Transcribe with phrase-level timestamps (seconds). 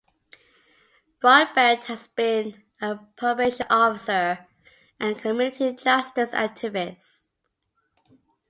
[1.19, 4.47] Broadbent has been a probation officer
[4.99, 7.27] and community justice activist.